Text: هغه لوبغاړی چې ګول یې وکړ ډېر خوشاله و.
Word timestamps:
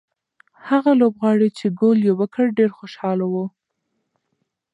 هغه 0.67 0.91
لوبغاړی 1.01 1.49
چې 1.57 1.65
ګول 1.79 1.99
یې 2.07 2.13
وکړ 2.19 2.45
ډېر 2.57 2.69
خوشاله 2.77 3.25
و. 3.33 3.35